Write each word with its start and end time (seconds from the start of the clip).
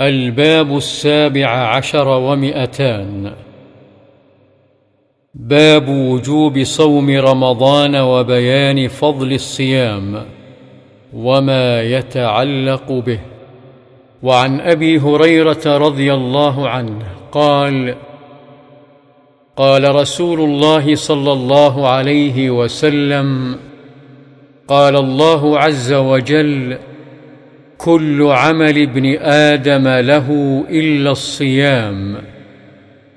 الباب 0.00 0.76
السابع 0.76 1.46
عشر 1.46 2.08
ومئتان. 2.08 3.32
باب 5.34 5.88
وجوب 5.88 6.62
صوم 6.62 7.10
رمضان 7.10 7.96
وبيان 7.96 8.88
فضل 8.88 9.32
الصيام 9.32 10.24
وما 11.14 11.82
يتعلق 11.82 12.92
به. 12.92 13.20
وعن 14.22 14.60
أبي 14.60 14.98
هريرة 14.98 15.62
رضي 15.66 16.14
الله 16.14 16.68
عنه 16.68 17.06
قال 17.32 17.94
قال 19.56 19.94
رسول 19.94 20.40
الله 20.40 20.94
صلى 20.94 21.32
الله 21.32 21.88
عليه 21.88 22.50
وسلم 22.50 23.56
قال 24.68 24.96
الله 24.96 25.58
عز 25.58 25.92
وجل 25.92 26.78
كل 27.78 28.22
عمل 28.22 28.82
ابن 28.82 29.16
آدم 29.22 29.88
له 29.88 30.28
إلا 30.70 31.10
الصيام 31.10 32.16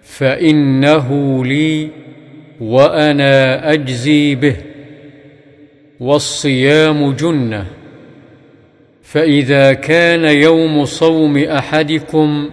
فإنه 0.03 1.45
لي 1.45 1.89
وأنا 2.59 3.73
أجزي 3.73 4.35
به 4.35 4.55
والصيام 5.99 7.11
جنة 7.11 7.65
فإذا 9.03 9.73
كان 9.73 10.25
يوم 10.25 10.85
صوم 10.85 11.37
أحدكم 11.37 12.49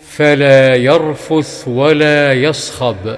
فلا 0.00 0.74
يرفث 0.74 1.68
ولا 1.68 2.32
يصخب 2.32 3.16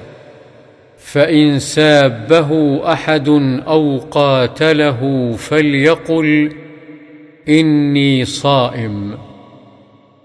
فإن 0.99 1.59
سابه 1.59 2.81
أحد 2.93 3.29
أو 3.67 3.99
قاتله 3.99 5.33
فليقل 5.39 6.53
إني 7.49 8.25
صائم. 8.25 9.19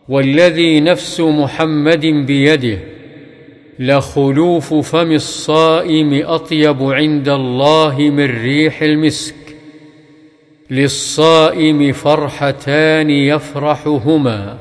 والذي 0.10 0.80
نفس 0.80 1.20
محمد 1.20 2.06
بيده 2.06 2.80
لخلوف 3.80 4.74
فم 4.74 5.12
الصائم 5.12 6.26
أطيب 6.26 6.84
عند 6.84 7.30
الله 7.30 7.98
من 8.00 8.42
ريح 8.42 8.82
المسك. 8.82 9.36
للصائم 10.72 11.92
فرحتان 11.92 13.10
يفرحهما. 13.10 14.58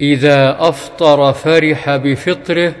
إذا 0.00 0.56
أفطر 0.60 1.32
فرح 1.32 1.96
بفطره 1.96 2.74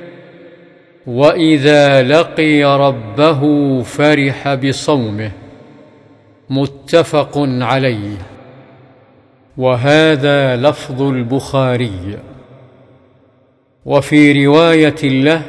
وإذا 1.06 2.02
لقي 2.02 2.62
ربه 2.62 3.82
فرح 3.82 4.54
بصومه. 4.54 5.41
متفق 6.60 7.32
عليه. 7.38 8.18
وهذا 9.56 10.56
لفظ 10.56 11.02
البخاري. 11.02 12.18
وفي 13.84 14.46
رواية 14.46 15.02
له 15.02 15.42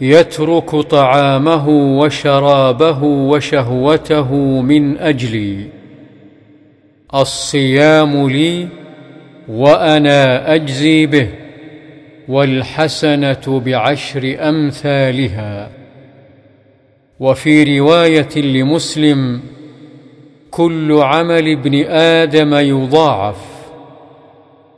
يترك 0.00 0.70
طعامه 0.76 1.68
وشرابه 1.68 3.02
وشهوته 3.02 4.34
من 4.60 4.98
أجلي. 4.98 5.66
الصيام 7.14 8.28
لي 8.28 8.68
وأنا 9.48 10.54
أجزي 10.54 11.06
به 11.06 11.28
والحسنة 12.28 13.62
بعشر 13.66 14.36
أمثالها. 14.48 15.70
وفي 17.20 17.78
رواية 17.78 18.36
لمسلم 18.36 19.40
كل 20.50 20.92
عمل 20.92 21.52
ابن 21.52 21.84
آدم 21.90 22.54
يضاعف. 22.54 23.36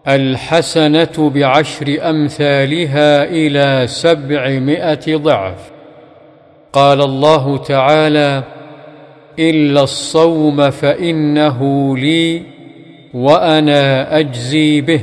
الحسنة 0.08 1.30
بعشر 1.34 2.10
أمثالها 2.10 3.24
إلى 3.24 3.86
سبعمائة 3.86 5.16
ضعف. 5.16 5.70
قال 6.72 7.02
الله 7.02 7.58
تعالى 7.58 8.42
إلا 9.38 9.82
الصوم 9.82 10.70
فإنه 10.70 11.96
لي 11.96 12.42
وأنا 13.14 14.18
أجزي 14.18 14.80
به. 14.80 15.00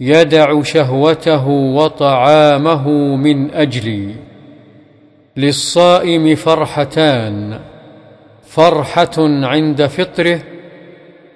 يدع 0.00 0.62
شهوته 0.62 1.48
وطعامه 1.48 2.88
من 3.16 3.50
أجلي. 3.50 4.14
للصائم 5.36 6.34
فرحتان. 6.34 7.69
فرحة 8.50 9.16
عند 9.18 9.86
فطره 9.86 10.42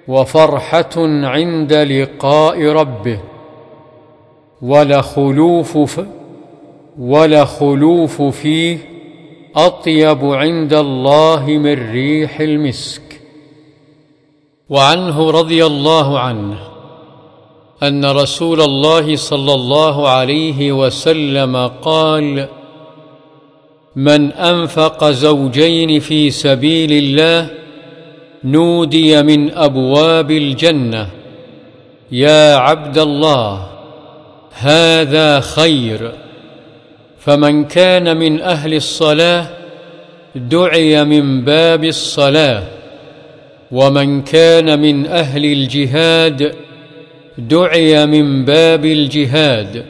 وفرحة 0.07 0.95
عند 1.23 1.73
لقاء 1.73 2.65
ربه. 2.65 3.19
ولخلوف 4.61 6.01
ولخلوف 6.99 8.21
فيه 8.21 8.77
أطيب 9.55 10.25
عند 10.25 10.73
الله 10.73 11.45
من 11.47 11.91
ريح 11.91 12.39
المسك. 12.39 13.21
وعنه 14.69 15.31
رضي 15.31 15.65
الله 15.65 16.19
عنه 16.19 16.57
أن 17.83 18.05
رسول 18.05 18.61
الله 18.61 19.15
صلى 19.15 19.53
الله 19.53 20.09
عليه 20.09 20.71
وسلم 20.71 21.67
قال 21.67 22.47
من 23.95 24.31
أنفق 24.31 25.09
زوجين 25.09 25.99
في 25.99 26.31
سبيل 26.31 26.91
الله 26.91 27.49
نودي 28.43 29.23
من 29.23 29.51
أبواب 29.51 30.31
الجنة. 30.31 31.07
يا 32.11 32.55
عبد 32.55 32.97
الله 32.97 33.67
هذا 34.53 35.39
خير. 35.39 36.11
فمن 37.19 37.65
كان 37.65 38.17
من 38.17 38.41
أهل 38.41 38.73
الصلاة 38.73 39.47
دعي 40.35 41.03
من 41.03 41.45
باب 41.45 41.83
الصلاة. 41.83 42.63
ومن 43.71 44.21
كان 44.21 44.79
من 44.79 45.05
أهل 45.05 45.45
الجهاد 45.45 46.55
دعي 47.37 48.05
من 48.05 48.45
باب 48.45 48.85
الجهاد. 48.85 49.85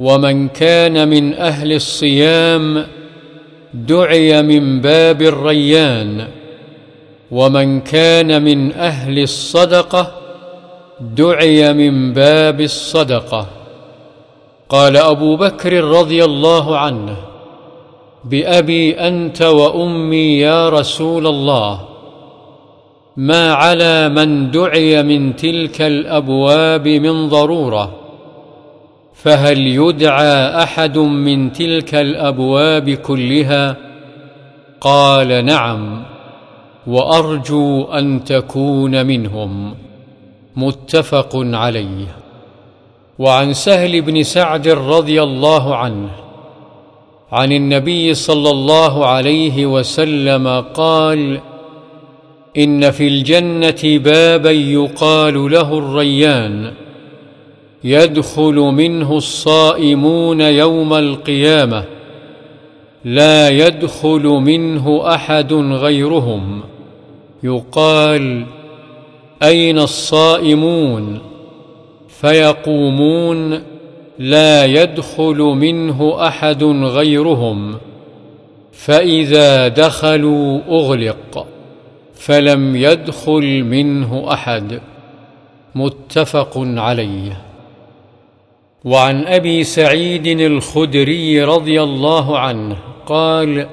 ومن 0.00 0.48
كان 0.48 1.08
من 1.08 1.34
أهل 1.34 1.72
الصيام 1.72 2.86
دعي 3.74 4.42
من 4.42 4.80
باب 4.80 5.22
الريان 5.22 6.28
ومن 7.30 7.80
كان 7.80 8.42
من 8.42 8.72
أهل 8.72 9.18
الصدقه 9.18 10.12
دعي 11.00 11.72
من 11.72 12.12
باب 12.12 12.60
الصدقه 12.60 13.46
قال 14.68 14.96
ابو 14.96 15.36
بكر 15.36 15.84
رضي 15.84 16.24
الله 16.24 16.78
عنه 16.78 17.16
بابي 18.24 18.92
انت 18.92 19.42
وامي 19.42 20.38
يا 20.38 20.68
رسول 20.68 21.26
الله 21.26 21.80
ما 23.16 23.52
على 23.52 24.08
من 24.08 24.50
دعي 24.50 25.02
من 25.02 25.36
تلك 25.36 25.82
الابواب 25.82 26.88
من 26.88 27.28
ضروره 27.28 28.03
فهل 29.24 29.58
يدعى 29.58 30.62
أحد 30.62 30.98
من 30.98 31.52
تلك 31.52 31.94
الأبواب 31.94 32.90
كلها؟ 32.90 33.76
قال 34.80 35.44
نعم 35.44 36.02
وأرجو 36.86 37.84
أن 37.84 38.24
تكون 38.24 39.06
منهم. 39.06 39.74
متفق 40.56 41.30
عليه. 41.34 42.06
وعن 43.18 43.52
سهل 43.52 44.00
بن 44.02 44.22
سعد 44.22 44.68
رضي 44.68 45.22
الله 45.22 45.76
عنه 45.76 46.10
عن 47.32 47.52
النبي 47.52 48.14
صلى 48.14 48.50
الله 48.50 49.06
عليه 49.06 49.66
وسلم 49.66 50.64
قال 50.74 51.40
إن 52.58 52.90
في 52.90 53.08
الجنة 53.08 53.98
بابا 53.98 54.50
يقال 54.50 55.52
له 55.52 55.78
الريان. 55.78 56.83
يدخل 57.84 58.54
منه 58.54 59.16
الصائمون 59.16 60.40
يوم 60.40 60.94
القيامة. 60.94 61.84
لا 63.04 63.48
يدخل 63.48 64.22
منه 64.22 65.14
أحد 65.14 65.52
غيرهم. 65.52 66.62
يقال 67.42 68.46
أين 69.42 69.78
الصائمون؟ 69.78 71.18
فيقومون 72.08 73.60
لا 74.18 74.64
يدخل 74.64 75.38
منه 75.38 76.26
أحد 76.26 76.64
غيرهم. 76.64 77.74
فإذا 78.72 79.68
دخلوا 79.68 80.60
أغلق 80.68 81.46
فلم 82.14 82.76
يدخل 82.76 83.64
منه 83.64 84.32
أحد. 84.32 84.80
متفق 85.74 86.52
عليه. 86.56 87.53
وعن 88.84 89.26
أبي 89.26 89.64
سعيد 89.64 90.26
الخدري 90.26 91.44
رضي 91.44 91.82
الله 91.82 92.38
عنه 92.38 92.76
قال 93.06 93.66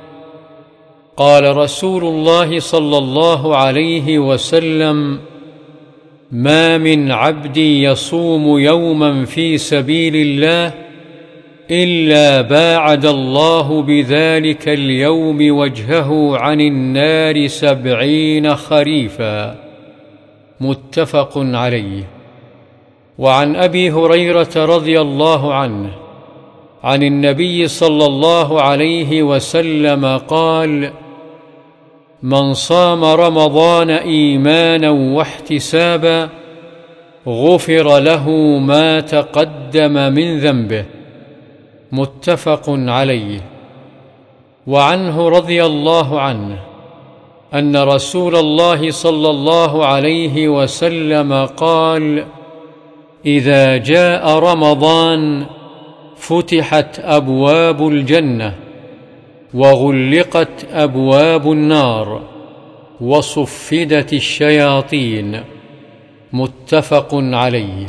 قال 1.18 1.58
رسول 1.58 2.04
الله 2.04 2.60
صلى 2.60 2.98
الله 2.98 3.58
عليه 3.58 4.20
وسلم 4.20 5.20
ما 6.32 6.78
من 6.78 7.12
عبد 7.12 7.58
يصوم 7.58 8.60
يوما 8.60 9.26
في 9.26 9.58
سبيل 9.58 10.16
الله 10.16 10.74
إلا 11.72 12.42
باعد 12.42 13.06
الله 13.06 13.82
بذلك 13.82 14.70
اليوم 14.70 15.58
وجهه 15.58 16.38
عن 16.38 16.62
النار 16.62 17.48
سبعين 17.48 18.56
خريفا. 18.56 19.56
متفق 20.62 21.32
عليه. 21.38 22.21
وعن 23.18 23.56
أبي 23.56 23.92
هريرة 23.92 24.50
رضي 24.56 25.02
الله 25.02 25.54
عنه 25.54 25.90
عن 26.84 27.04
النبي 27.04 27.68
صلى 27.68 28.06
الله 28.06 28.62
عليه 28.62 29.24
وسلم 29.24 30.18
قال 30.18 30.92
من 32.24 32.54
صام 32.54 33.04
رمضان 33.04 33.90
إيمانا 33.90 34.90
واحتسابا 34.90 36.30
غفر 37.28 38.00
له 38.00 38.30
ما 38.60 39.00
تقدم 39.00 39.94
من 39.94 40.40
ذنبه. 40.40 40.86
متفق 41.92 42.64
عليه. 42.68 43.42
وعنه 44.68 45.30
رضي 45.30 45.66
الله 45.66 46.22
عنه 46.22 46.60
أن 47.54 47.78
رسول 47.78 48.36
الله 48.36 48.92
صلى 48.92 49.30
الله 49.30 49.86
عليه 49.86 50.48
وسلم 50.48 51.46
قال 51.46 52.26
إذا 53.26 53.78
جاء 53.78 54.40
رمضان 54.40 55.46
فتحت 56.16 57.00
أبواب 57.00 57.88
الجنة 57.88 58.56
وغلقت 59.54 60.68
أبواب 60.72 61.52
النار 61.52 62.22
وصفدت 63.02 64.14
الشياطين 64.14 65.44
متفق 66.34 67.10
عليه. 67.14 67.86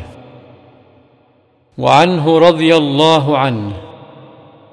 وعنه 1.78 2.38
رضي 2.38 2.76
الله 2.76 3.38
عنه 3.38 3.72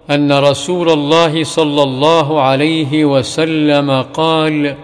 أن 0.10 0.32
رسول 0.32 0.90
الله 0.90 1.44
صلى 1.44 1.84
الله 1.84 2.42
عليه 2.42 3.06
وسلم 3.06 4.02
قال 4.02 4.76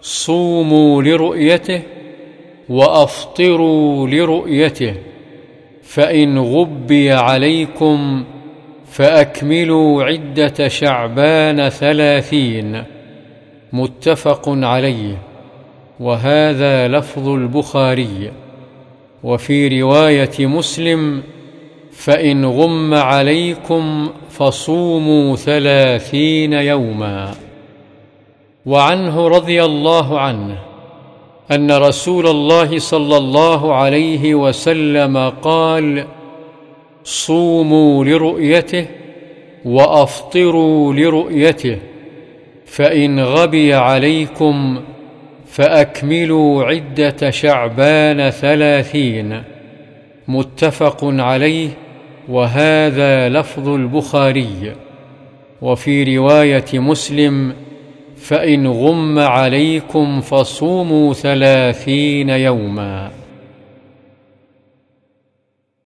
صوموا 0.00 1.02
لرؤيته 1.02 1.82
وأفطروا 2.68 4.08
لرؤيته 4.08 4.94
فإن 5.82 6.38
غبي 6.38 7.12
عليكم 7.12 8.24
فأكملوا 8.90 10.04
عدة 10.04 10.68
شعبان 10.68 11.68
ثلاثين. 11.68 12.84
متفق 13.72 14.48
عليه. 14.48 15.18
وهذا 16.00 16.88
لفظ 16.88 17.28
البخاري. 17.28 18.32
وفي 19.24 19.82
رواية 19.82 20.46
مسلم 20.46 21.22
فإن 21.92 22.44
غم 22.44 22.94
عليكم 22.94 24.10
فصوموا 24.30 25.36
ثلاثين 25.36 26.52
يوما. 26.52 27.34
وعنه 28.66 29.28
رضي 29.28 29.64
الله 29.64 30.20
عنه 30.20 30.73
أن 31.50 31.72
رسول 31.72 32.26
الله 32.26 32.78
صلى 32.78 33.16
الله 33.16 33.74
عليه 33.74 34.34
وسلم 34.34 35.32
قال 35.42 36.04
صوموا 37.04 38.04
لرؤيته 38.04 38.86
وأفطروا 39.64 40.92
لرؤيته 40.94 41.78
فإن 42.66 43.20
غبي 43.20 43.74
عليكم 43.74 44.80
فأكملوا 45.46 46.64
عدة 46.64 47.30
شعبان 47.30 48.30
ثلاثين. 48.30 49.42
متفق 50.28 50.98
عليه 51.02 51.68
وهذا 52.28 53.28
لفظ 53.28 53.68
البخاري. 53.68 54.72
وفي 55.62 56.16
رواية 56.16 56.64
مسلم 56.74 57.54
فإن 58.24 58.66
غم 58.66 59.18
عليكم 59.18 60.20
فصوموا 60.20 61.14
ثلاثين 61.14 62.28
يوما. 62.28 63.23